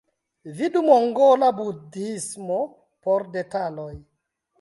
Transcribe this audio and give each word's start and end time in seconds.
Vidu 0.59 0.79
mongola 0.85 1.49
Budhismo 1.59 2.57
por 3.09 3.27
detaloj. 3.37 3.93